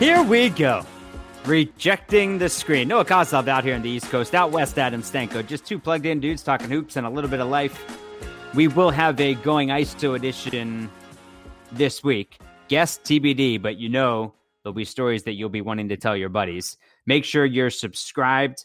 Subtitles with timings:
[0.00, 0.82] Here we go.
[1.44, 2.88] Rejecting the screen.
[2.88, 4.34] Noah Coslov out here in the East Coast.
[4.34, 5.46] Out west, Adam Stanko.
[5.46, 7.84] Just two plugged in dudes talking hoops and a little bit of life.
[8.54, 10.88] We will have a Going ISO edition
[11.70, 12.38] this week.
[12.68, 14.32] Guest TBD, but you know
[14.62, 16.78] there'll be stories that you'll be wanting to tell your buddies.
[17.04, 18.64] Make sure you're subscribed,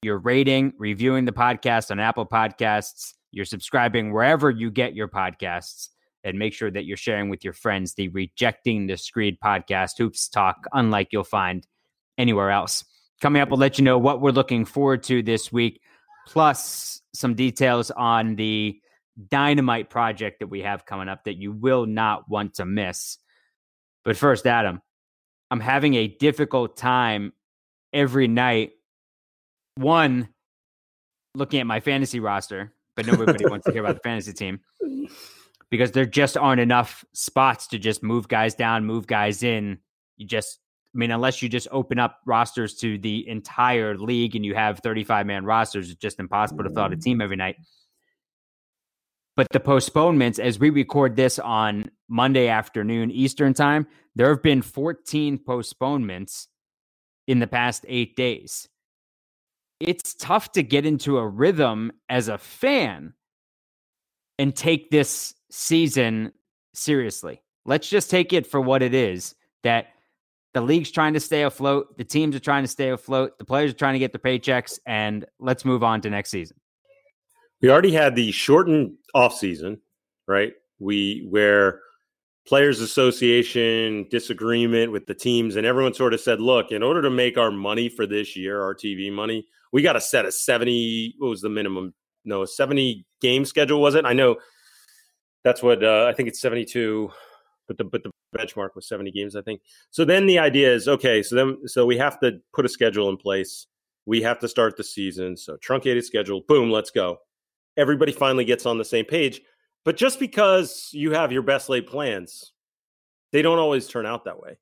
[0.00, 5.90] you're rating, reviewing the podcast on Apple Podcasts, you're subscribing wherever you get your podcasts
[6.24, 10.28] and make sure that you're sharing with your friends the Rejecting the Screen podcast, Hoops
[10.28, 11.66] Talk, unlike you'll find
[12.18, 12.84] anywhere else.
[13.20, 15.80] Coming up, we'll let you know what we're looking forward to this week,
[16.26, 18.78] plus some details on the
[19.28, 23.18] dynamite project that we have coming up that you will not want to miss.
[24.04, 24.80] But first, Adam,
[25.50, 27.32] I'm having a difficult time
[27.92, 28.70] every night.
[29.76, 30.28] One,
[31.34, 34.60] looking at my fantasy roster, but nobody wants to hear about the fantasy team
[35.70, 39.78] because there just aren't enough spots to just move guys down, move guys in.
[40.16, 40.58] You just,
[40.94, 44.80] I mean, unless you just open up rosters to the entire league and you have
[44.80, 47.24] 35 man rosters, it's just impossible to fill out a team mm.
[47.24, 47.56] every night.
[49.36, 54.60] But the postponements, as we record this on Monday afternoon Eastern time, there have been
[54.60, 56.48] 14 postponements
[57.28, 58.68] in the past eight days.
[59.78, 63.14] It's tough to get into a rhythm as a fan
[64.38, 66.32] and take this season
[66.74, 67.42] seriously.
[67.64, 69.88] Let's just take it for what it is that
[70.54, 73.70] the league's trying to stay afloat, the teams are trying to stay afloat, the players
[73.70, 76.56] are trying to get their paychecks, and let's move on to next season.
[77.62, 79.80] We already had the shortened off season,
[80.26, 80.54] right?
[80.78, 81.80] We where
[82.46, 87.10] players association disagreement with the teams and everyone sort of said, look, in order to
[87.10, 91.14] make our money for this year, our TV money, we got to set a 70
[91.18, 91.94] what was the minimum?
[92.24, 94.04] No, a 70 game schedule was it?
[94.04, 94.36] I know
[95.44, 97.10] that's what uh, I think it's 72,
[97.66, 99.62] but the but the benchmark was 70 games, I think.
[99.90, 101.22] So then the idea is okay.
[101.22, 103.66] So then so we have to put a schedule in place.
[104.06, 105.36] We have to start the season.
[105.36, 106.42] So truncated schedule.
[106.46, 107.18] Boom, let's go.
[107.76, 109.40] Everybody finally gets on the same page.
[109.84, 112.52] But just because you have your best laid plans,
[113.32, 114.58] they don't always turn out that way.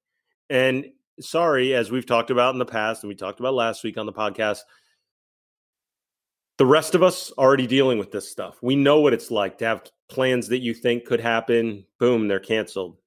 [0.48, 0.86] And
[1.20, 4.06] sorry, as we've talked about in the past, and we talked about last week on
[4.06, 4.60] the podcast,
[6.58, 8.58] the rest of us already dealing with this stuff.
[8.60, 11.86] We know what it's like to have plans that you think could happen.
[11.98, 12.98] Boom, they're canceled.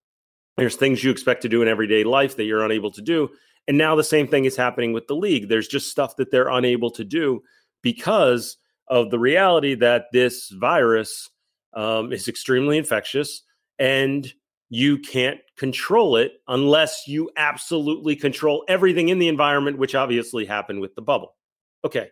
[0.57, 3.29] There's things you expect to do in everyday life that you're unable to do.
[3.67, 5.50] And now the same thing is happening with the league.
[5.50, 7.44] There's just stuff that they're unable to do
[7.81, 8.57] because
[8.88, 11.29] of the reality that this virus
[11.73, 13.44] um, is extremely infectious
[13.79, 14.31] and
[14.69, 20.79] you can't control it unless you absolutely control everything in the environment, which obviously happened
[20.79, 21.35] with the bubble.
[21.84, 22.09] Okay,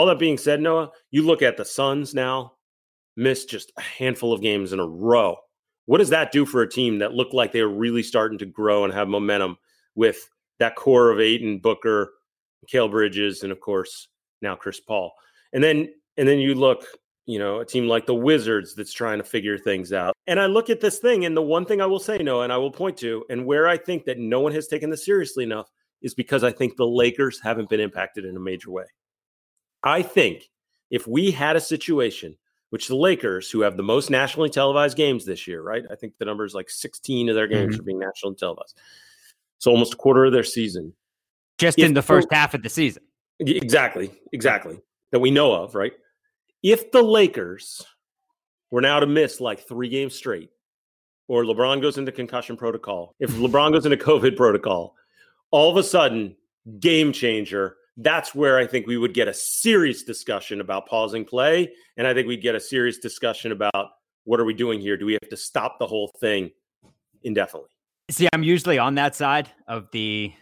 [0.00, 2.54] all that being said, Noah, you look at the Suns now,
[3.18, 5.36] missed just a handful of games in a row.
[5.84, 8.46] What does that do for a team that looked like they were really starting to
[8.46, 9.58] grow and have momentum
[9.94, 10.26] with
[10.58, 12.14] that core of Ayton, Booker,
[12.66, 14.08] Cale Bridges, and of course
[14.40, 15.12] now Chris Paul?
[15.52, 16.86] And then and then you look,
[17.26, 20.14] you know, a team like the Wizards that's trying to figure things out.
[20.26, 22.52] And I look at this thing, and the one thing I will say, Noah, and
[22.54, 25.44] I will point to, and where I think that no one has taken this seriously
[25.44, 25.68] enough
[26.00, 28.84] is because I think the Lakers haven't been impacted in a major way.
[29.82, 30.50] I think
[30.90, 32.36] if we had a situation
[32.70, 35.82] which the Lakers, who have the most nationally televised games this year, right?
[35.90, 37.80] I think the number is like 16 of their games mm-hmm.
[37.80, 38.78] are being nationally televised.
[39.58, 40.94] So almost a quarter of their season.
[41.58, 43.02] Just if in the first half of the season.
[43.40, 44.10] Exactly.
[44.32, 44.78] Exactly.
[45.10, 45.92] That we know of, right?
[46.62, 47.84] If the Lakers
[48.70, 50.50] were now to miss like three games straight,
[51.26, 54.94] or LeBron goes into concussion protocol, if LeBron goes into COVID protocol,
[55.50, 56.36] all of a sudden,
[56.78, 61.72] game changer that's where I think we would get a serious discussion about pausing play.
[61.96, 63.90] And I think we'd get a serious discussion about
[64.24, 64.96] what are we doing here?
[64.96, 66.50] Do we have to stop the whole thing
[67.22, 67.70] indefinitely?
[68.10, 70.32] See, I'm usually on that side of the,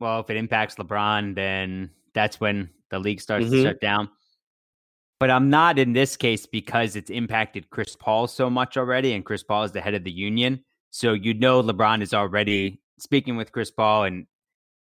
[0.00, 3.54] well, if it impacts LeBron, then that's when the league starts mm-hmm.
[3.54, 4.08] to shut down.
[5.20, 9.24] But I'm not in this case because it's impacted Chris Paul so much already, and
[9.24, 10.64] Chris Paul is the head of the union.
[10.90, 14.26] So you know LeBron is already speaking with Chris Paul and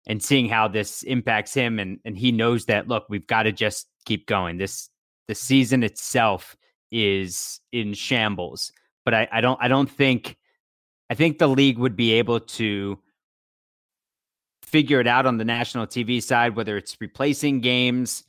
[0.06, 3.52] and seeing how this impacts him and and he knows that look we've got to
[3.52, 4.58] just keep going.
[4.58, 4.90] This
[5.28, 6.56] the season itself
[6.90, 8.72] is in shambles.
[9.04, 10.38] But I, I don't i don't think
[11.10, 12.98] i think the league would be able to
[14.62, 18.24] figure it out on the national tv side whether it's replacing games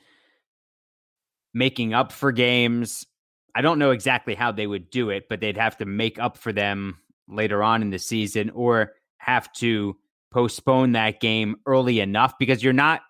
[1.53, 3.07] making up for games.
[3.55, 6.37] I don't know exactly how they would do it but they'd have to make up
[6.37, 6.99] for them
[7.29, 9.95] later on in the season or have to
[10.35, 13.01] postpone that game early enough because you're not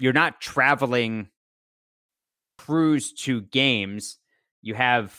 [0.00, 1.28] you're not traveling
[2.56, 4.16] crews to games.
[4.62, 5.14] You have,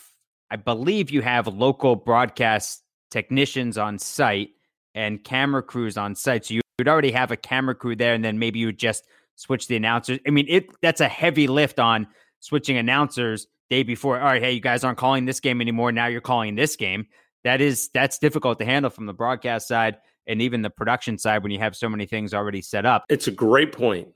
[0.50, 2.82] I believe, you have local broadcast
[3.12, 4.50] technicians on site
[4.96, 6.46] and camera crews on site.
[6.46, 9.04] So you you'd already have a camera crew there, and then maybe you would just
[9.36, 10.18] switch the announcers.
[10.26, 12.08] I mean, it that's a heavy lift on
[12.40, 14.18] switching announcers day before.
[14.18, 15.92] All right, hey, you guys aren't calling this game anymore.
[15.92, 17.06] Now you're calling this game.
[17.44, 21.42] That is that's difficult to handle from the broadcast side and even the production side
[21.42, 23.04] when you have so many things already set up.
[23.08, 24.08] It's a great point.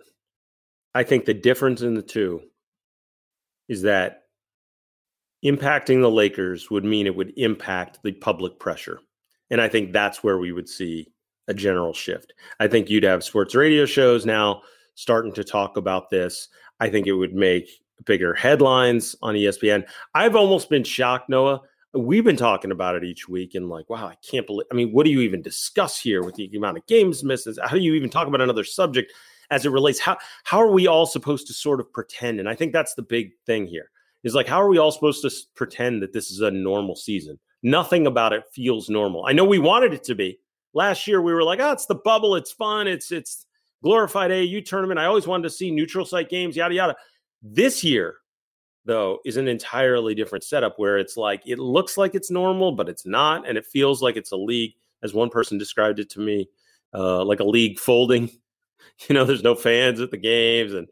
[0.94, 2.42] I think the difference in the two
[3.68, 4.22] is that
[5.44, 9.00] impacting the Lakers would mean it would impact the public pressure.
[9.50, 11.08] And I think that's where we would see
[11.48, 12.32] a general shift.
[12.60, 14.62] I think you'd have sports radio shows now
[14.94, 16.48] starting to talk about this.
[16.80, 17.68] I think it would make
[18.06, 19.86] bigger headlines on ESPN.
[20.14, 21.60] I've almost been shocked, Noah.
[21.94, 24.66] We've been talking about it each week and like, wow, I can't believe.
[24.72, 27.58] I mean, what do you even discuss here with the amount of games misses?
[27.62, 29.12] How do you even talk about another subject
[29.50, 30.00] as it relates?
[30.00, 32.40] How how are we all supposed to sort of pretend?
[32.40, 33.90] And I think that's the big thing here
[34.24, 37.38] is like, how are we all supposed to pretend that this is a normal season?
[37.62, 39.26] Nothing about it feels normal.
[39.26, 40.38] I know we wanted it to be.
[40.72, 43.46] Last year we were like, oh, it's the bubble, it's fun, it's it's
[43.82, 44.98] glorified AU tournament.
[44.98, 46.96] I always wanted to see neutral site games, yada yada.
[47.42, 48.16] This year,
[48.84, 52.88] though, is an entirely different setup where it's like it looks like it's normal, but
[52.88, 56.20] it's not, and it feels like it's a league, as one person described it to
[56.20, 56.48] me,
[56.94, 58.30] uh, like a league folding.
[59.08, 60.86] You know, there's no fans at the games, and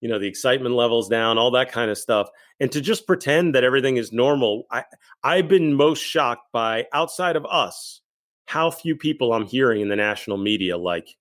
[0.00, 2.28] you know the excitement levels down, all that kind of stuff.
[2.60, 4.84] And to just pretend that everything is normal, I
[5.22, 8.02] I've been most shocked by outside of us
[8.48, 11.16] how few people I'm hearing in the national media like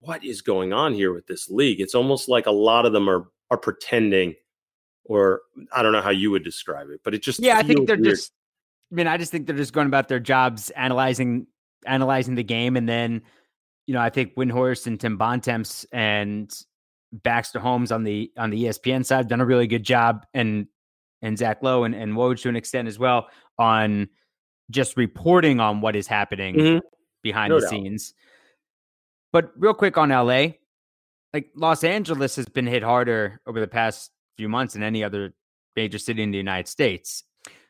[0.00, 1.80] what is going on here with this league?
[1.80, 4.34] It's almost like a lot of them are are pretending,
[5.08, 5.40] or
[5.72, 7.96] I don't know how you would describe it, but it just yeah, I think they're
[7.96, 8.16] weird.
[8.16, 8.32] just.
[8.92, 11.46] I mean, I just think they're just going about their jobs, analyzing
[11.86, 13.22] analyzing the game, and then
[13.86, 16.54] you know, I think Windhorst and Tim Bontemps and
[17.12, 20.66] Baxter Holmes on the on the ESPN side have done a really good job, and
[21.22, 23.28] and Zach Lowe and, and Woj to an extent as well
[23.58, 24.08] on
[24.70, 26.78] just reporting on what is happening mm-hmm.
[27.22, 27.70] behind no the doubt.
[27.70, 28.14] scenes.
[29.32, 30.48] But real quick on LA,
[31.32, 35.34] like Los Angeles has been hit harder over the past few months than any other
[35.76, 37.24] major city in the United States.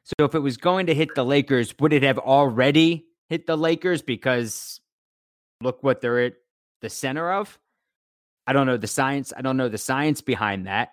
[0.05, 3.57] So if it was going to hit the Lakers, would it have already hit the
[3.57, 4.03] Lakers?
[4.03, 4.81] Because
[5.61, 6.35] look what they're at
[6.81, 7.59] the center of.
[8.47, 9.33] I don't know the science.
[9.37, 10.91] I don't know the science behind that.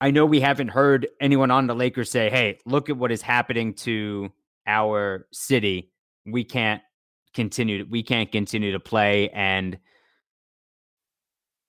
[0.00, 3.22] I know we haven't heard anyone on the Lakers say, "Hey, look at what is
[3.22, 4.30] happening to
[4.66, 5.92] our city.
[6.26, 6.82] We can't
[7.34, 7.86] continue.
[7.88, 9.78] We can't continue to play and."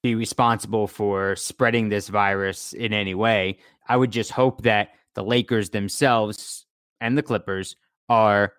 [0.06, 3.57] Be responsible for spreading this virus in any way.
[3.88, 6.68] I would just hope that the Lakers themselves
[7.02, 7.75] and the Clippers
[8.07, 8.54] are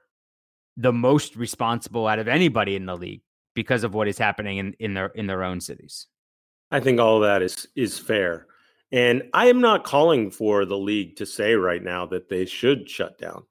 [0.76, 3.22] the most responsible out of anybody in the league
[3.54, 6.08] because of what is happening in, in their in their own cities.
[6.72, 8.48] I think all of that is is fair.
[8.90, 12.90] And I am not calling for the league to say right now that they should
[12.90, 13.44] shut down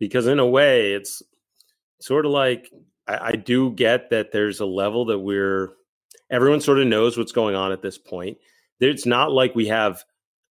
[0.00, 1.22] because in a way it's
[2.00, 2.70] sort of like
[3.06, 5.74] I, I do get that there's a level that we're
[6.34, 8.36] everyone sort of knows what's going on at this point.
[8.80, 10.02] It's not like we have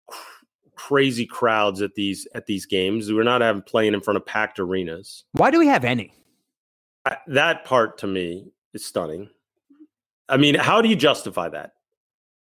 [0.06, 0.44] cr-
[0.77, 3.11] crazy crowds at these at these games.
[3.11, 5.25] We're not having playing in front of packed arenas.
[5.32, 6.12] Why do we have any?
[7.06, 9.31] I, that part to me is stunning.
[10.29, 11.73] I mean, how do you justify that?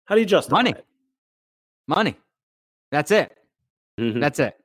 [0.06, 0.72] How do you justify money?
[0.72, 0.86] It?
[1.88, 2.16] Money.
[2.92, 3.36] That's it.
[4.00, 4.20] Mm-hmm.
[4.20, 4.56] That's it.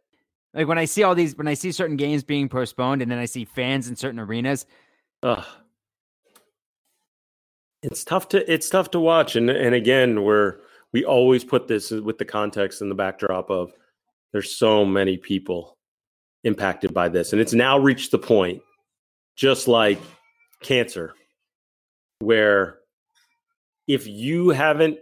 [0.52, 3.18] Like when I see all these, when I see certain games being postponed, and then
[3.18, 4.66] I see fans in certain arenas.
[5.22, 5.44] Ugh
[7.82, 10.56] it's tough to it's tough to watch, and and again, we're
[10.92, 13.72] we always put this with the context and the backdrop of
[14.32, 15.76] there's so many people
[16.44, 18.62] impacted by this, and it's now reached the point,
[19.36, 20.00] just like
[20.62, 21.14] cancer,
[22.20, 22.78] where
[23.86, 24.98] if you haven't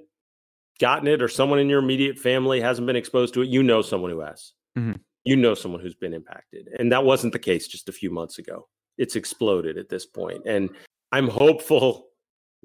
[0.79, 3.83] gotten it or someone in your immediate family hasn't been exposed to it, you know
[3.83, 4.53] someone who has.
[4.79, 4.93] Mm-hmm.
[5.25, 6.69] You know someone who's been impacted.
[6.79, 8.69] And that wasn't the case just a few months ago.
[8.97, 10.07] It's exploded at this.
[10.45, 10.71] And
[11.11, 12.06] I'm hopeful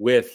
[0.02, 0.32] with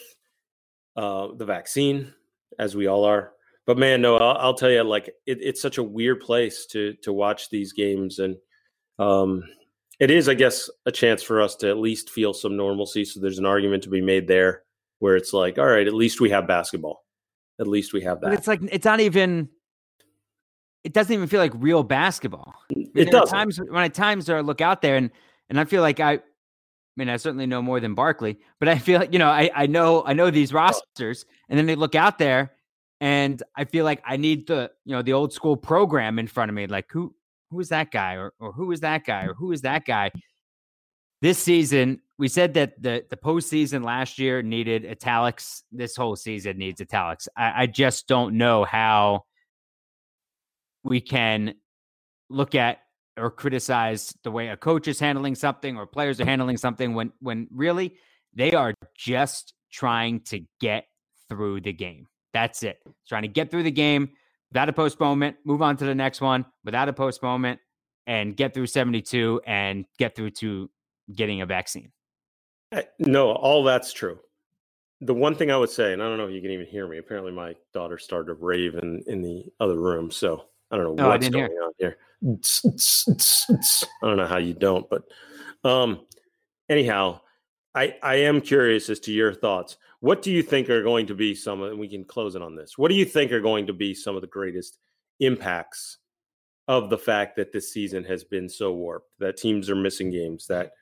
[0.96, 2.12] uh, the vaccine,
[2.58, 3.32] as we all are.
[3.66, 6.94] But man, no, I'll, I'll tell you, like it, it's such a weird place to
[7.02, 8.36] to watch these games, and
[8.98, 9.44] um,
[10.00, 13.04] it is, I guess, a chance for us to at least feel some normalcy.
[13.04, 14.62] So there's an argument to be made there,
[15.00, 17.04] where it's like, all right, at least we have basketball.
[17.60, 18.28] At least we have that.
[18.28, 19.50] But it's like it's not even.
[20.84, 22.54] It doesn't even feel like real basketball.
[22.70, 23.28] It does.
[23.28, 25.10] Times when I times I look out there and
[25.50, 26.20] and I feel like I
[26.98, 29.66] mean, I certainly know more than Barkley, but I feel like, you know, I, I
[29.66, 32.52] know I know these rosters, and then they look out there
[33.00, 36.50] and I feel like I need the, you know, the old school program in front
[36.50, 36.66] of me.
[36.66, 37.14] Like who
[37.50, 38.14] who is that guy?
[38.14, 39.24] Or or who is that guy?
[39.24, 40.10] Or who is that guy?
[41.22, 45.62] This season, we said that the the postseason last year needed italics.
[45.70, 47.28] This whole season needs italics.
[47.36, 49.24] I, I just don't know how
[50.82, 51.54] we can
[52.28, 52.78] look at
[53.18, 57.12] or criticize the way a coach is handling something or players are handling something when
[57.20, 57.96] when really
[58.34, 60.86] They are just trying to get
[61.28, 62.06] through the game.
[62.32, 62.78] That's it.
[63.08, 64.10] Trying to get through the game
[64.50, 67.58] without a postponement, move on to the next one without a postponement,
[68.06, 70.70] and get through 72 and get through to
[71.14, 71.90] getting a vaccine.
[72.72, 74.18] Eh, no, all that's true.
[75.00, 76.86] The one thing I would say, and I don't know if you can even hear
[76.86, 76.98] me.
[76.98, 81.04] Apparently, my daughter started to rave in, in the other room, so I don't know
[81.04, 81.62] No, what's going hear.
[81.62, 81.98] on here.
[82.24, 85.04] I don't know how you don't, but
[85.64, 86.00] um,
[86.68, 87.20] anyhow,
[87.74, 89.76] I I am curious as to your thoughts.
[90.00, 91.62] What do you think are going to be some?
[91.62, 92.78] And we can close it on this.
[92.78, 94.78] What do you think are going to be some of the greatest
[95.20, 95.98] impacts
[96.66, 99.10] of the fact that this season has been so warped?
[99.18, 100.46] That teams are missing games.
[100.46, 100.72] That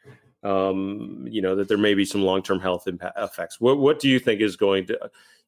[0.42, 3.60] um, you know that there may be some long term health impact effects.
[3.60, 4.98] What what do you think is going to,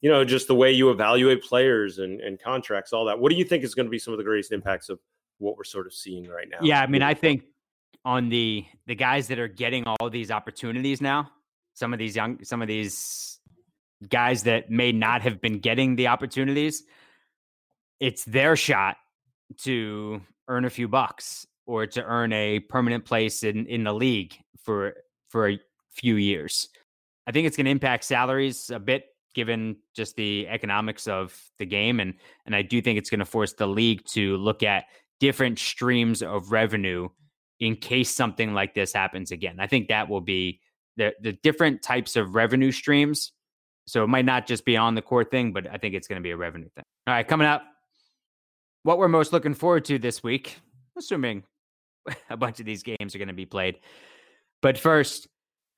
[0.00, 3.18] you know, just the way you evaluate players and, and contracts, all that?
[3.18, 4.98] What do you think is going to be some of the greatest impacts of
[5.38, 6.58] what we're sort of seeing right now?
[6.62, 7.44] Yeah, I mean, I think
[8.04, 11.30] on the the guys that are getting all these opportunities now,
[11.74, 13.40] some of these young, some of these
[14.08, 16.84] guys that may not have been getting the opportunities,
[18.00, 18.96] it's their shot
[19.58, 24.36] to earn a few bucks or to earn a permanent place in in the league
[24.62, 24.94] for
[25.28, 25.58] for a
[25.90, 26.68] few years.
[27.26, 31.66] I think it's going to impact salaries a bit given just the economics of the
[31.66, 32.14] game and
[32.46, 34.86] and I do think it's going to force the league to look at
[35.20, 37.08] different streams of revenue
[37.60, 39.56] in case something like this happens again.
[39.58, 40.60] I think that will be
[40.96, 43.32] the the different types of revenue streams.
[43.86, 46.20] So it might not just be on the court thing, but I think it's going
[46.20, 46.84] to be a revenue thing.
[47.06, 47.62] All right, coming up,
[48.82, 50.58] what we're most looking forward to this week,
[50.98, 51.42] assuming
[52.30, 53.78] a bunch of these games are going to be played.
[54.60, 55.28] But first,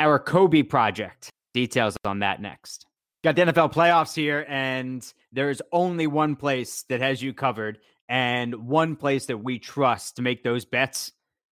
[0.00, 1.30] our Kobe project.
[1.52, 2.87] Details on that next.
[3.25, 7.78] Got the NFL playoffs here, and there's only one place that has you covered,
[8.11, 11.12] and one place that we trust to make those bets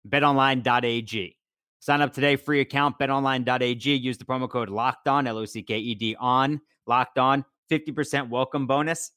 [0.07, 1.37] betonline.ag.
[1.79, 3.95] Sign up today, free account, betonline.ag.
[3.95, 7.45] Use the promo code locked on, L O C K E D on, locked on,
[7.71, 9.11] 50% welcome bonus.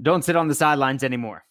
[0.00, 1.44] Don't sit on the sidelines anymore.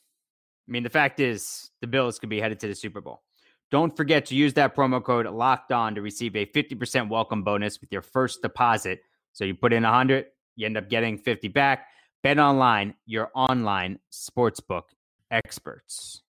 [0.67, 3.21] I mean, the fact is, the Bills could be headed to the Super Bowl.
[3.69, 7.81] Don't forget to use that promo code locked on to receive a 50% welcome bonus
[7.81, 9.01] with your first deposit.
[9.33, 11.87] So you put in 100, you end up getting 50 back.
[12.23, 14.83] Bet online, your online sportsbook
[15.31, 16.21] experts.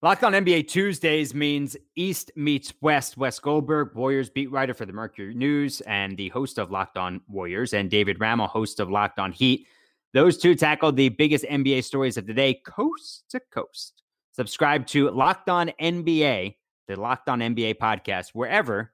[0.00, 3.16] Locked on NBA Tuesdays means East meets West.
[3.16, 7.20] Wes Goldberg, Warriors beat writer for the Mercury News and the host of Locked On
[7.26, 9.66] Warriors, and David Ramil, host of Locked On Heat.
[10.14, 14.02] Those two tackled the biggest NBA stories of the day, coast to coast.
[14.32, 16.54] Subscribe to Locked On NBA,
[16.86, 18.92] the Locked On NBA podcast, wherever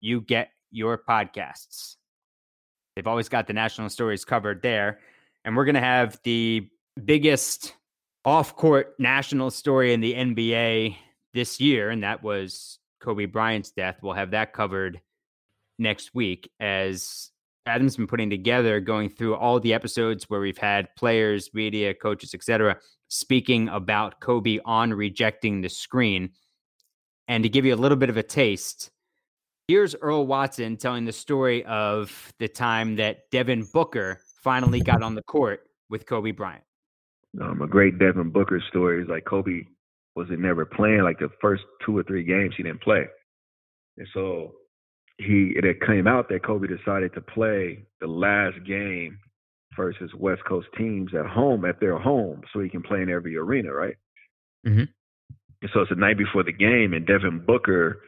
[0.00, 1.96] you get your podcasts.
[2.96, 4.98] They've always got the national stories covered there.
[5.44, 6.68] And we're going to have the
[7.04, 7.74] biggest
[8.24, 10.96] off court national story in the NBA
[11.34, 13.98] this year, and that was Kobe Bryant's death.
[14.02, 15.00] We'll have that covered
[15.78, 17.30] next week as
[17.66, 22.34] Adam's been putting together, going through all the episodes where we've had players, media, coaches,
[22.34, 26.30] etc., speaking about Kobe on rejecting the screen.
[27.28, 28.90] And to give you a little bit of a taste,
[29.68, 35.14] here's Earl Watson telling the story of the time that Devin Booker finally got on
[35.14, 36.64] the court with Kobe Bryant.
[37.40, 39.62] Um, a great Devin Booker story is like Kobe
[40.14, 43.06] wasn't never playing like the first two or three games he didn't play,
[43.96, 44.54] and so
[45.18, 49.18] he it had came out that Kobe decided to play the last game
[49.76, 53.36] versus West Coast teams at home at their home, so he can play in every
[53.36, 53.96] arena, right?
[54.66, 54.88] Mhm.
[55.62, 58.02] And so it's the night before the game, and Devin Booker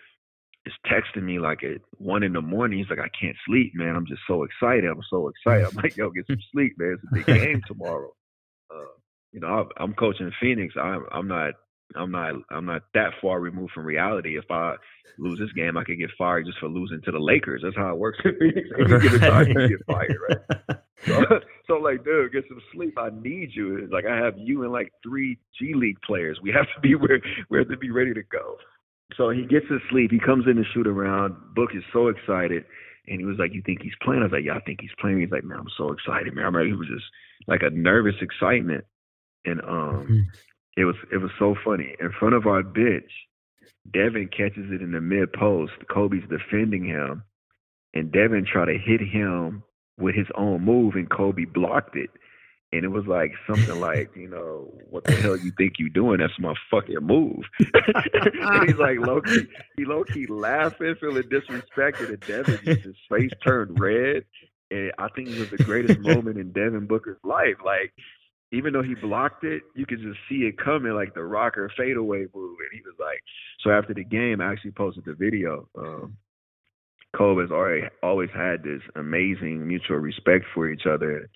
[0.66, 2.78] is texting me like at one in the morning.
[2.78, 3.96] He's like, "I can't sleep, man.
[3.96, 4.84] I'm just so excited.
[4.84, 6.94] I'm so excited." I'm like, "Yo, get some sleep, man.
[6.94, 8.12] It's a big game tomorrow."
[8.70, 8.84] Uh,
[9.34, 10.74] you know, I'm coaching Phoenix.
[10.80, 11.54] I'm, I'm not,
[11.96, 14.38] I'm not, I'm not that far removed from reality.
[14.38, 14.76] If I
[15.18, 17.62] lose this game, I could get fired just for losing to the Lakers.
[17.64, 18.68] That's how it works in Phoenix.
[18.78, 20.78] Any given time, you get fired, right?
[21.04, 21.22] So,
[21.66, 22.94] so like, dude, get some sleep.
[22.96, 23.78] I need you.
[23.78, 26.38] It's like I have you and like three G League players.
[26.40, 28.56] We have to be where we have to be ready to go.
[29.16, 30.12] So he gets to sleep.
[30.12, 31.34] He comes in to shoot around.
[31.54, 32.64] Book is so excited.
[33.06, 34.22] And he was like, You think he's playing?
[34.22, 35.20] I was like, Yeah, I think he's playing.
[35.20, 36.44] He's like, Man, I'm so excited, man.
[36.44, 37.04] I remember he was just
[37.48, 38.84] like a nervous excitement.
[39.44, 40.28] And um
[40.76, 41.94] it was it was so funny.
[42.00, 43.10] In front of our bench,
[43.92, 45.72] Devin catches it in the mid post.
[45.92, 47.22] Kobe's defending him.
[47.92, 49.62] And Devin tried to hit him
[49.98, 52.10] with his own move and Kobe blocked it.
[52.72, 56.18] And it was like something like, you know, what the hell you think you doing?
[56.18, 57.44] That's my fucking move.
[57.74, 59.46] and he's like low key,
[59.76, 64.24] he low key laughing, feeling disrespected, and Devin just his face turned red.
[64.72, 67.56] And I think it was the greatest moment in Devin Booker's life.
[67.64, 67.92] Like,
[68.52, 72.26] even though he blocked it, you could just see it coming, like the rocker fadeaway
[72.34, 72.58] move.
[72.60, 73.20] And he was like,
[73.60, 75.68] so after the game, I actually posted the video.
[75.76, 76.16] Um,
[77.16, 81.28] Kobe has already always had this amazing mutual respect for each other.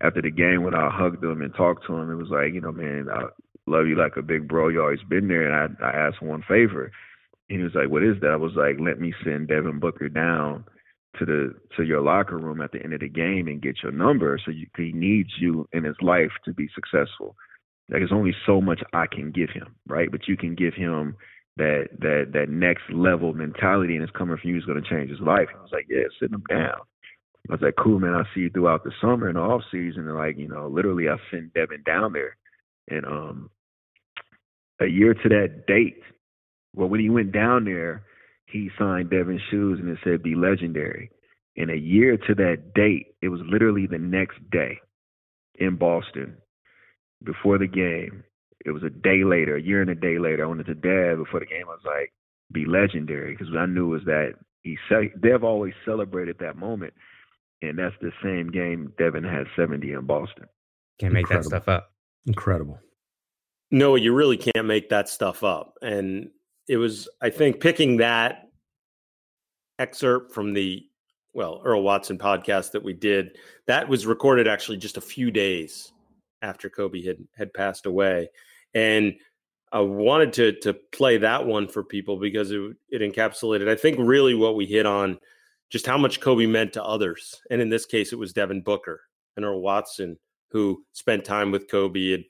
[0.00, 2.60] After the game, when I hugged him and talked to him, it was like, you
[2.60, 3.24] know, man, I
[3.66, 4.68] love you like a big bro.
[4.68, 6.90] You always been there, and I I asked one favor.
[7.48, 10.08] And he was like, "What is that?" I was like, "Let me send Devin Booker
[10.08, 10.64] down
[11.18, 13.92] to the to your locker room at the end of the game and get your
[13.92, 14.38] number.
[14.44, 17.36] So you, he needs you in his life to be successful.
[17.90, 20.10] Like there's only so much I can give him, right?
[20.10, 21.16] But you can give him
[21.56, 25.10] that that that next level mentality, and it's coming from you is going to change
[25.10, 25.48] his life.
[25.50, 26.80] And I was like, yeah, sit him down.
[27.48, 28.14] I was like, cool, man.
[28.14, 31.08] I see you throughout the summer and the off season, and like, you know, literally,
[31.08, 32.36] I sent Devin down there,
[32.88, 33.50] and um,
[34.80, 36.00] a year to that date.
[36.74, 38.04] Well, when he went down there,
[38.52, 41.10] he signed Devin's shoes and it said be legendary.
[41.56, 44.78] And a year to that date, it was literally the next day
[45.56, 46.36] in Boston
[47.24, 48.24] before the game.
[48.64, 50.44] It was a day later, a year and a day later.
[50.44, 51.64] I went to Dev before the game.
[51.66, 52.12] I was like,
[52.52, 56.94] be legendary because what I knew was that he said Dev always celebrated that moment,
[57.60, 60.44] and that's the same game Devin had 70 in Boston.
[61.00, 61.50] Can't make Incredible.
[61.50, 61.92] that stuff up.
[62.26, 62.78] Incredible.
[63.70, 65.78] No, you really can't make that stuff up.
[65.82, 66.30] And
[66.68, 68.48] it was, I think, picking that
[69.78, 70.86] excerpt from the
[71.34, 73.38] well Earl Watson podcast that we did.
[73.66, 75.92] That was recorded actually just a few days
[76.42, 78.28] after Kobe had had passed away,
[78.74, 79.14] and
[79.72, 83.98] I wanted to to play that one for people because it it encapsulated, I think,
[83.98, 85.18] really what we hit on,
[85.70, 89.00] just how much Kobe meant to others, and in this case, it was Devin Booker
[89.36, 90.18] and Earl Watson
[90.52, 92.24] who spent time with Kobe and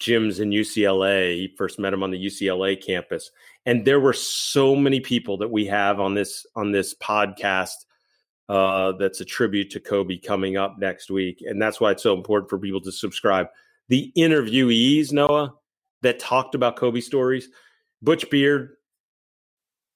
[0.00, 1.36] gyms in UCLA.
[1.36, 3.30] He first met him on the UCLA campus.
[3.66, 7.74] And there were so many people that we have on this on this podcast
[8.48, 11.42] uh, that's a tribute to Kobe coming up next week.
[11.46, 13.46] And that's why it's so important for people to subscribe.
[13.88, 15.54] The interviewees, Noah,
[16.02, 17.48] that talked about Kobe stories,
[18.02, 18.70] Butch Beard,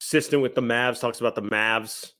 [0.01, 2.13] assistant with the Mavs, talks about the Mavs.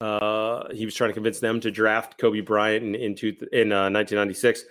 [0.00, 3.72] Uh, he was trying to convince them to draft Kobe Bryant in in, two, in
[3.72, 4.64] uh, 1996.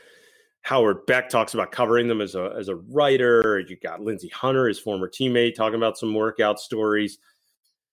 [0.62, 3.60] Howard Beck talks about covering them as a as a writer.
[3.68, 7.18] You got Lindsey Hunter, his former teammate, talking about some workout stories.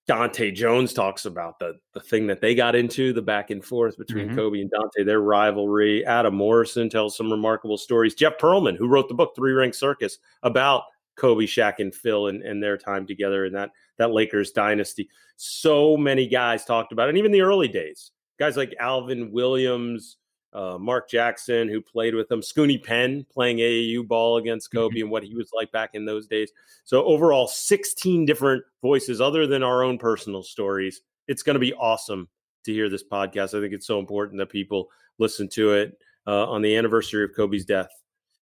[0.09, 3.99] Dahntay Jones talks about the the thing that they got into, the back and forth
[3.99, 4.37] between mm-hmm.
[4.37, 6.05] Kobe and Dante, their rivalry.
[6.05, 8.15] Adam Morrison tells some remarkable stories.
[8.15, 10.85] Jeff Pearlman, who wrote the book Three Ring Circus, about
[11.17, 15.09] Kobe, Shaq, and Phil and, and their time together in that that Lakers dynasty.
[15.37, 18.13] So many guys talked about it, and even the early days.
[18.39, 20.19] Guys like Alvin Williams,
[20.57, 24.73] uh, Mark Jackson, who played with him, Scoonie Penn playing AAU ball against.
[24.73, 25.03] Kobe mm-hmm.
[25.03, 26.51] and what he was like back in those days.
[26.85, 31.03] So, overall, 16 different voices other than our own personal stories.
[31.29, 32.29] It's going to be awesome
[32.65, 33.57] to hear this podcast.
[33.57, 34.89] I think it's so important that people
[35.19, 37.91] listen to it uh, on the anniversary of Kobe's death,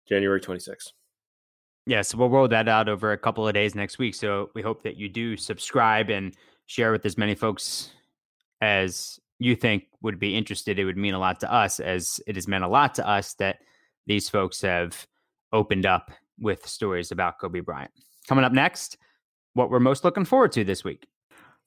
[0.07, 0.93] January 26th.
[1.87, 4.15] Yeah, so we'll roll that out over a couple of days next week.
[4.15, 6.35] So we hope that you do subscribe and
[6.67, 7.91] share with as many folks
[8.61, 12.37] as you think would be interested, it would mean a lot to us, as it
[12.37, 13.59] has meant a lot to us that
[14.07, 15.07] these folks have
[15.53, 17.91] opened up with stories about Kobe Bryant.
[18.29, 18.99] Coming up next,
[19.55, 21.07] what we're most looking forward to this week.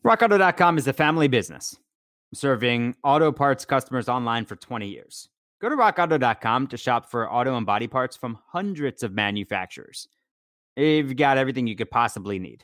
[0.05, 1.77] RockAuto.com is a family business
[2.33, 5.29] serving auto parts customers online for 20 years.
[5.61, 10.07] Go to rockauto.com to shop for auto and body parts from hundreds of manufacturers.
[10.77, 12.63] You've got everything you could possibly need.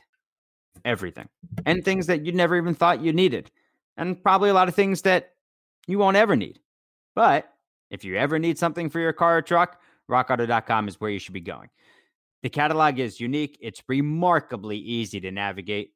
[0.84, 1.28] Everything.
[1.66, 3.50] And things that you never even thought you needed
[3.96, 5.32] and probably a lot of things that
[5.86, 6.60] you won't ever need.
[7.14, 7.52] But
[7.90, 9.80] if you ever need something for your car or truck,
[10.10, 11.68] rockauto.com is where you should be going.
[12.42, 15.92] The catalog is unique, it's remarkably easy to navigate.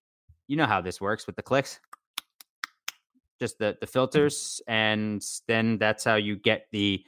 [0.49, 1.79] You know how this works with the clicks.
[3.39, 3.93] Just the, the mm-hmm.
[3.93, 7.05] filters, and then that's how you get the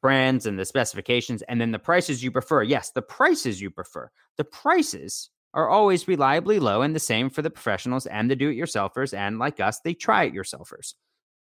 [0.00, 2.62] brands and the specifications, and then the prices you prefer.
[2.62, 4.10] Yes, the prices you prefer.
[4.36, 8.48] The prices are always reliably low and the same for the professionals and the do
[8.48, 9.16] it yourselfers.
[9.16, 10.94] And like us, they try it yourselfers.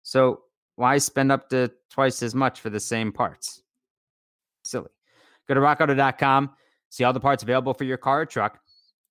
[0.02, 0.42] So
[0.76, 3.62] why spend up to twice as much for the same parts?
[4.64, 4.90] Silly.
[5.48, 6.50] Go to rockauto.com,
[6.90, 8.60] see all the parts available for your car or truck.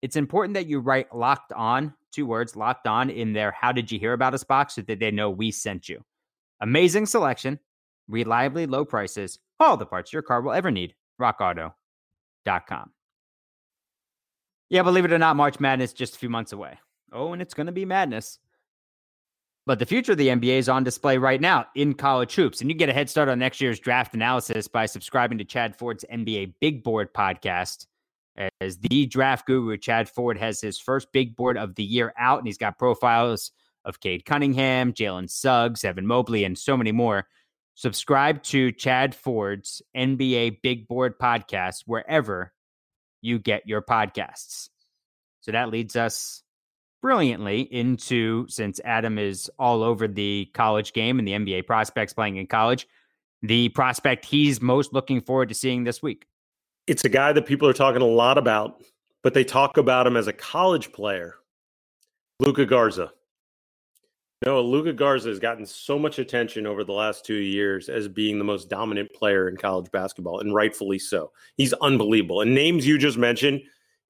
[0.01, 3.91] It's important that you write locked on, two words, locked on in their how did
[3.91, 6.03] you hear about us box so that they know we sent you.
[6.61, 7.59] Amazing selection,
[8.07, 10.95] reliably low prices, all the parts your car will ever need.
[11.21, 12.91] rockauto.com.
[14.69, 16.77] Yeah, believe it or not, March Madness just a few months away.
[17.11, 18.39] Oh, and it's going to be madness.
[19.65, 22.61] But the future of the NBA is on display right now in college hoops.
[22.61, 25.75] And you get a head start on next year's draft analysis by subscribing to Chad
[25.75, 27.85] Ford's NBA Big Board podcast.
[28.61, 32.39] As the draft guru, Chad Ford has his first big board of the year out,
[32.39, 33.51] and he's got profiles
[33.83, 37.27] of Cade Cunningham, Jalen Suggs, Evan Mobley, and so many more.
[37.75, 42.53] Subscribe to Chad Ford's NBA Big Board podcast wherever
[43.21, 44.69] you get your podcasts.
[45.41, 46.43] So that leads us
[47.01, 52.37] brilliantly into since Adam is all over the college game and the NBA prospects playing
[52.37, 52.87] in college,
[53.41, 56.25] the prospect he's most looking forward to seeing this week.
[56.87, 58.81] It's a guy that people are talking a lot about,
[59.23, 61.35] but they talk about him as a college player.
[62.39, 63.11] Luka Garza.
[64.45, 68.37] No, Luka Garza has gotten so much attention over the last two years as being
[68.37, 71.33] the most dominant player in college basketball, and rightfully so.
[71.57, 72.39] He's unbelievable.
[72.39, 73.61] And names you just mentioned,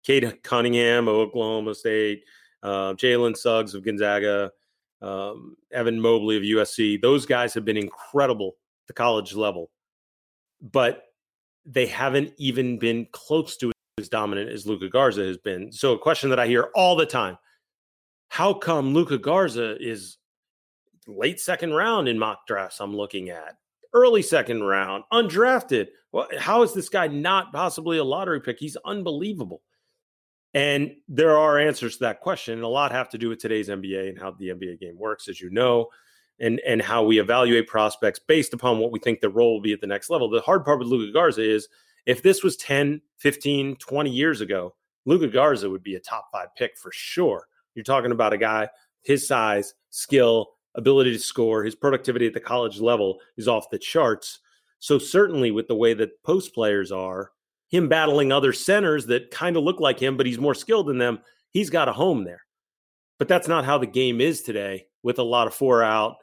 [0.03, 2.25] Cade Cunningham of Oklahoma State,
[2.61, 4.51] uh, Jalen Suggs of Gonzaga,
[5.01, 7.01] um, Evan Mobley of USC.
[7.01, 8.49] Those guys have been incredible
[8.83, 9.71] at the college level,
[10.61, 11.05] but
[11.65, 15.71] they haven't even been close to as dominant as Luka Garza has been.
[15.71, 17.37] So, a question that I hear all the time
[18.29, 20.18] how come Luka Garza is
[21.09, 23.57] late second round in mock drafts I'm looking at?
[23.93, 25.87] Early second round, undrafted.
[26.11, 28.59] Well, how is this guy not possibly a lottery pick?
[28.59, 29.61] He's unbelievable.
[30.53, 32.55] And there are answers to that question.
[32.55, 35.27] And a lot have to do with today's NBA and how the NBA game works,
[35.27, 35.87] as you know,
[36.39, 39.73] and, and how we evaluate prospects based upon what we think the role will be
[39.73, 40.29] at the next level.
[40.29, 41.67] The hard part with Luka Garza is
[42.05, 44.73] if this was 10, 15, 20 years ago,
[45.05, 47.47] Luka Garza would be a top five pick for sure.
[47.75, 48.69] You're talking about a guy,
[49.03, 53.79] his size, skill, ability to score, his productivity at the college level is off the
[53.79, 54.39] charts.
[54.79, 57.31] So, certainly with the way that post players are,
[57.69, 60.97] him battling other centers that kind of look like him, but he's more skilled than
[60.97, 61.19] them,
[61.51, 62.43] he's got a home there.
[63.17, 66.15] But that's not how the game is today with a lot of four out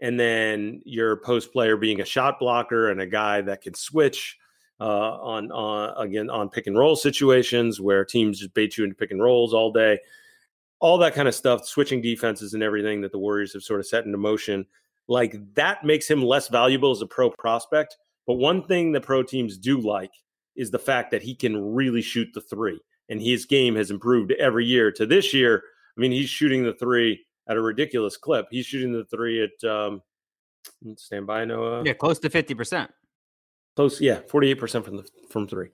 [0.00, 4.38] and then your post player being a shot blocker and a guy that can switch
[4.78, 8.96] uh, on on again on pick and roll situations where teams just bait you into
[8.96, 9.98] pick and rolls all day,
[10.80, 13.86] all that kind of stuff, switching defenses and everything that the Warriors have sort of
[13.86, 14.66] set into motion.
[15.08, 17.96] Like that makes him less valuable as a pro prospect.
[18.26, 20.10] But one thing the pro teams do like
[20.56, 22.80] is the fact that he can really shoot the three.
[23.08, 25.62] And his game has improved every year to this year.
[25.96, 28.46] I mean, he's shooting the three at a ridiculous clip.
[28.50, 30.02] He's shooting the three at um,
[30.96, 31.84] stand by Noah.
[31.84, 32.90] Yeah, close to fifty percent.
[33.76, 35.68] Close, yeah, forty eight percent from the from three.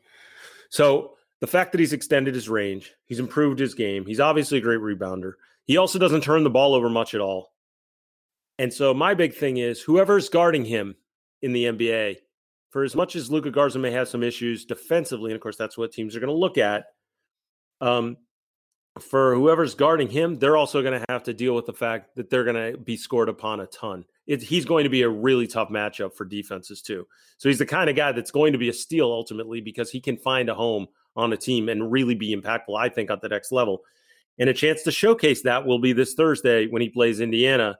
[0.68, 4.06] So the fact that he's extended his range, he's improved his game.
[4.06, 5.32] He's obviously a great rebounder.
[5.64, 7.52] He also doesn't turn the ball over much at all.
[8.60, 10.94] And so my big thing is whoever's guarding him
[11.42, 12.18] in the NBA
[12.70, 15.76] for as much as Luka Garza may have some issues defensively, and of course that's
[15.76, 16.84] what teams are going to look at.
[17.80, 18.18] Um,
[19.00, 22.30] for whoever's guarding him, they're also going to have to deal with the fact that
[22.30, 24.04] they're going to be scored upon a ton.
[24.28, 27.08] It, he's going to be a really tough matchup for defenses too.
[27.38, 30.00] So he's the kind of guy that's going to be a steal ultimately because he
[30.00, 32.76] can find a home on a team and really be impactful.
[32.76, 33.82] I think at the next level,
[34.38, 37.78] and a chance to showcase that will be this Thursday when he plays Indiana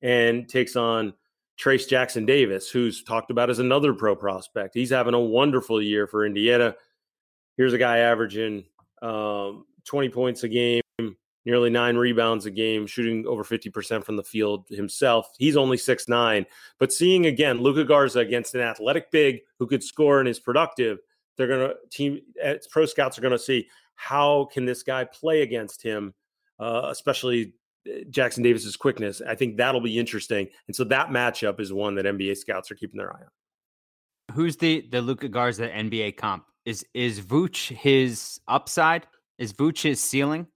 [0.00, 1.12] and takes on
[1.60, 4.74] Trayce Jackson Davis, who's talked about as another pro prospect.
[4.74, 6.74] He's having a wonderful year for Indiana.
[7.56, 8.64] Here's a guy averaging
[9.02, 10.82] um, 20 points a game,
[11.44, 15.28] nearly nine rebounds a game, shooting over 50% from the field himself.
[15.38, 16.46] He's only six nine,
[16.78, 20.98] but seeing again Luka Garza against an athletic big who could score and is productive,
[21.36, 25.04] they're going to team eh, pro scouts are going to see how can this guy
[25.04, 26.14] play against him,
[26.58, 27.54] uh, especially
[28.10, 29.20] Jackson Davis's quickness.
[29.26, 30.48] I think that'll be interesting.
[30.66, 34.34] And so that matchup is one that NBA scouts are keeping their eye on.
[34.34, 36.44] Who's the the Luka Garza NBA comp?
[36.64, 39.06] Is is Vooch his upside?
[39.38, 40.46] Is Vooch his ceiling?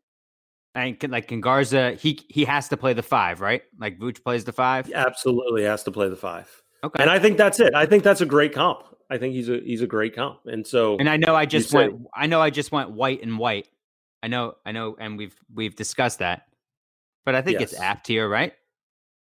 [0.74, 3.62] And can, like can Garza, he he has to play the five, right?
[3.78, 4.90] Like Vooch plays the five.
[4.92, 6.50] Absolutely has to play the five.
[6.84, 7.74] Okay, and I think that's it.
[7.74, 8.84] I think that's a great comp.
[9.10, 10.40] I think he's a he's a great comp.
[10.46, 11.92] And so, and I know I just went.
[11.92, 13.68] Say, I know I just went white and white.
[14.22, 16.46] I know, I know, and we've we've discussed that
[17.26, 17.72] but I think yes.
[17.72, 18.54] it's apt here, right?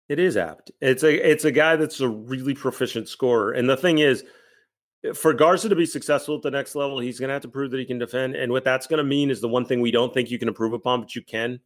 [0.08, 0.72] It is apt.
[0.80, 3.52] It's a it's a guy that's a really proficient scorer.
[3.52, 4.24] And the thing is,
[5.14, 7.70] for Garza to be successful at the next level, he's going to have to prove
[7.70, 8.34] that he can defend.
[8.34, 10.48] And what that's going to mean is the one thing we don't think you can
[10.48, 11.60] improve upon, but you can.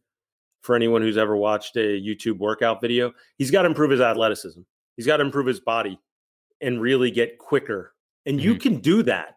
[0.61, 4.61] For anyone who's ever watched a YouTube workout video, he's got to improve his athleticism.
[4.97, 5.99] He's got to improve his body
[6.59, 7.93] and really get quicker.
[8.25, 8.47] And mm-hmm.
[8.47, 9.35] you can do that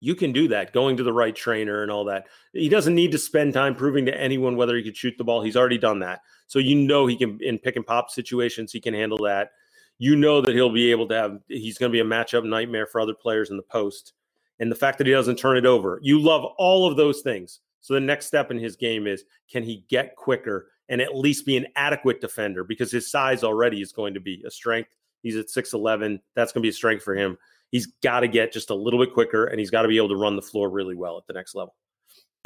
[0.00, 2.26] you can do that going to the right trainer and all that.
[2.52, 5.42] He doesn't need to spend time proving to anyone whether he could shoot the ball.
[5.42, 6.20] He's already done that.
[6.46, 9.50] So you know he can in pick and pop situations, he can handle that.
[9.98, 12.86] You know that he'll be able to have he's going to be a matchup nightmare
[12.86, 14.12] for other players in the post.
[14.60, 15.98] And the fact that he doesn't turn it over.
[16.02, 17.60] You love all of those things.
[17.80, 21.46] So the next step in his game is can he get quicker and at least
[21.46, 24.90] be an adequate defender because his size already is going to be a strength.
[25.22, 26.20] He's at 6'11.
[26.34, 27.38] That's going to be a strength for him
[27.76, 30.08] he's got to get just a little bit quicker and he's got to be able
[30.08, 31.74] to run the floor really well at the next level.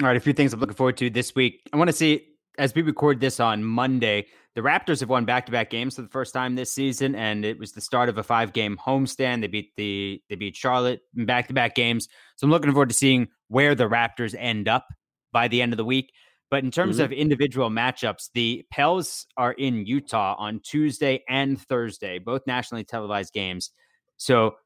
[0.00, 1.60] All right, a few things I'm looking forward to this week.
[1.72, 2.26] I want to see
[2.58, 6.34] as we record this on Monday, the Raptors have won back-to-back games for the first
[6.34, 9.42] time this season, and it was the start of a five-game homestand.
[9.42, 12.08] They beat the they beat Charlotte in back-to-back games.
[12.36, 14.86] So I'm looking forward to seeing where the Raptors end up
[15.32, 16.12] by the end of the week.
[16.50, 17.04] But in terms mm-hmm.
[17.04, 23.32] of individual matchups, the Pels are in Utah on Tuesday and Thursday, both nationally televised
[23.32, 23.70] games.
[24.16, 24.56] So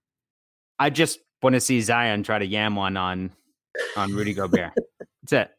[0.79, 3.31] I just want to see Zion try to yam one on
[3.97, 4.73] on Rudy Gobert.
[5.23, 5.51] That's it.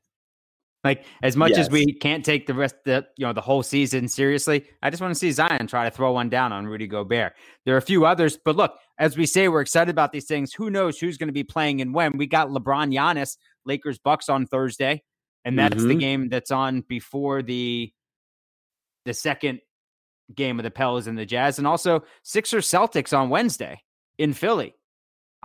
[0.86, 1.62] Like as much yes.
[1.62, 5.02] as we can't take the rest the you know the whole season seriously, I just
[5.02, 7.34] want to see Zion try to throw one down on Rudy Gobert.
[7.66, 10.54] There are a few others, but look, as we say, we're excited about these things.
[10.54, 12.18] Who knows who's going to be playing and when?
[12.18, 15.02] We got LeBron Giannis, Lakers Bucks on Thursday,
[15.44, 15.88] and that's mm-hmm.
[15.88, 17.92] the game that's on before the
[19.06, 19.62] the second
[20.36, 23.82] game of the Pels and the Jazz, and also Sixers Celtics on Wednesday
[24.20, 24.76] in Philly.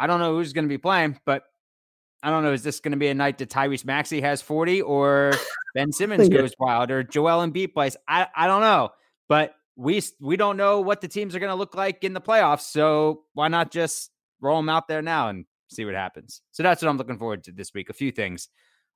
[0.01, 1.43] I don't know who's going to be playing, but
[2.23, 2.55] I don't know.
[2.55, 5.35] Is this going to be a night that Tyrese Maxey has 40 or
[5.75, 7.99] Ben Simmons goes wild or Joel Embiid plays?
[8.09, 8.91] I, I don't know.
[9.29, 12.21] But we we don't know what the teams are going to look like in the
[12.21, 12.63] playoffs.
[12.63, 14.11] So why not just
[14.41, 16.41] roll them out there now and see what happens?
[16.51, 17.91] So that's what I'm looking forward to this week.
[17.91, 18.49] A few things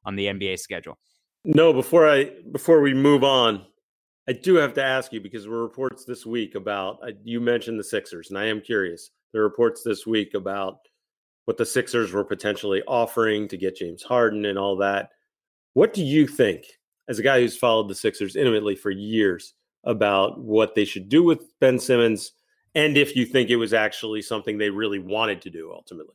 [0.07, 0.99] on the NBA schedule.
[1.45, 3.67] No, before I before we move on,
[4.27, 7.41] I do have to ask you because there were reports this week about uh, you
[7.41, 9.11] mentioned the Sixers, and I am curious.
[9.33, 10.79] There are reports this week about
[11.45, 15.11] what the Sixers were potentially offering to get James Harden and all that.
[15.75, 16.65] What do you think,
[17.09, 19.55] as a guy who's followed the Sixers intimately for years,
[19.85, 22.33] about what they should do with Ben Simmons
[22.75, 26.15] and if you think it was actually something they really wanted to do ultimately?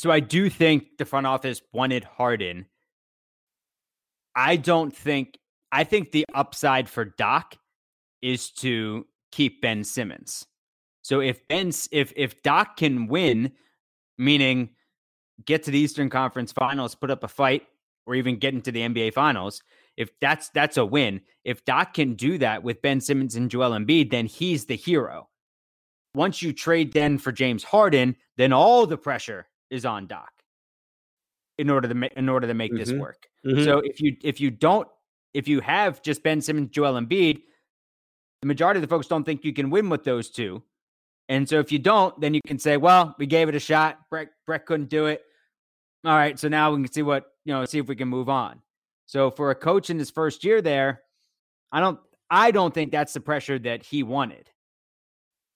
[0.00, 2.66] So I do think the front office wanted Harden.
[4.34, 5.38] I don't think
[5.70, 7.56] I think the upside for Doc
[8.22, 10.44] is to keep Ben Simmons.
[11.02, 13.52] So if Ben if if Doc can win
[14.18, 14.70] meaning
[15.44, 17.62] get to the Eastern Conference Finals, put up a fight,
[18.06, 19.62] or even get into the NBA Finals.
[19.96, 21.20] If that's that's a win.
[21.44, 25.28] If Doc can do that with Ben Simmons and Joel Embiid, then he's the hero.
[26.14, 30.30] Once you trade then for James Harden, then all the pressure is on Doc
[31.58, 32.78] in order to ma- in order to make mm-hmm.
[32.78, 33.28] this work.
[33.46, 33.64] Mm-hmm.
[33.64, 34.88] So if you if you don't
[35.32, 37.42] if you have just Ben Simmons, Joel Embiid,
[38.40, 40.62] the majority of the folks don't think you can win with those two.
[41.28, 43.98] And so if you don't, then you can say, well, we gave it a shot.
[44.10, 45.22] Brett, Brett couldn't do it.
[46.04, 46.38] All right.
[46.38, 48.60] So now we can see what, you know, see if we can move on.
[49.06, 51.02] So for a coach in his first year there,
[51.72, 51.98] I don't,
[52.30, 54.50] I don't think that's the pressure that he wanted.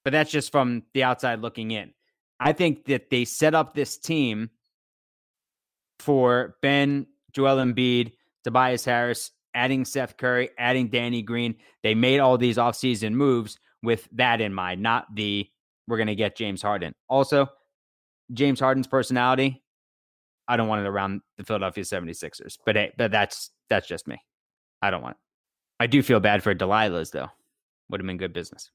[0.03, 1.93] But that's just from the outside looking in.
[2.39, 4.49] I think that they set up this team
[5.99, 11.55] for Ben, Joel Embiid, Tobias Harris, adding Seth Curry, adding Danny Green.
[11.83, 15.49] They made all these offseason moves with that in mind, not the
[15.89, 16.93] we're going to get James Harden.
[17.09, 17.49] Also,
[18.31, 19.61] James Harden's personality,
[20.47, 22.57] I don't want it around the Philadelphia 76ers.
[22.65, 24.21] But hey, but that's that's just me.
[24.81, 25.83] I don't want it.
[25.83, 27.29] I do feel bad for Delilah's though.
[27.89, 28.69] Would have been good business.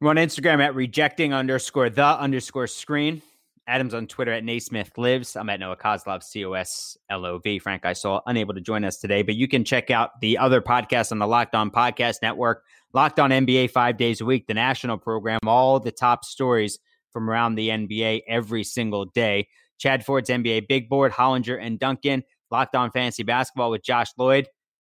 [0.00, 3.22] We're on Instagram at rejecting underscore the underscore screen.
[3.68, 5.34] Adam's on Twitter at Naismith Lives.
[5.34, 7.58] I'm at Noah Coslov, C O S L O V.
[7.58, 11.12] Frank Isola unable to join us today, but you can check out the other podcasts
[11.12, 12.64] on the Locked On Podcast Network.
[12.92, 16.78] Locked On NBA five days a week, the national program, all the top stories
[17.12, 19.48] from around the NBA every single day.
[19.78, 24.48] Chad Ford's NBA Big Board, Hollinger and Duncan, Locked On Fantasy Basketball with Josh Lloyd.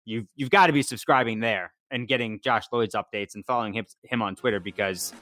[0.06, 3.86] You've you've got to be subscribing there and getting Josh Lloyd's updates and following him,
[4.04, 5.14] him on Twitter because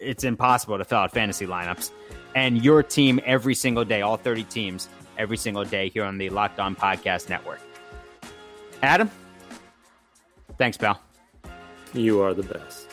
[0.00, 1.90] it's impossible to fill out fantasy lineups.
[2.34, 6.30] And your team every single day, all 30 teams every single day here on the
[6.30, 7.60] Locked On Podcast Network.
[8.82, 9.10] Adam,
[10.58, 11.00] thanks, pal.
[11.92, 12.89] You are the best.